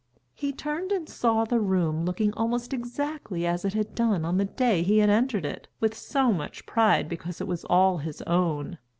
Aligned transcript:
He 0.33 0.51
turned 0.51 0.91
and 0.91 1.07
saw 1.07 1.45
the 1.45 1.59
room 1.59 2.05
looking 2.05 2.33
almost 2.33 2.73
exactly 2.73 3.45
as 3.45 3.63
it 3.63 3.73
had 3.75 3.93
done 3.93 4.25
on 4.25 4.37
the 4.39 4.45
day 4.45 4.81
he 4.81 4.97
had 4.97 5.11
entered 5.11 5.45
it 5.45 5.67
with 5.79 5.93
so 5.93 6.33
much 6.33 6.65
pride 6.65 7.07
because 7.07 7.39
it 7.39 7.45
was 7.45 7.65
all 7.65 7.99
his 7.99 8.23
own. 8.23 8.79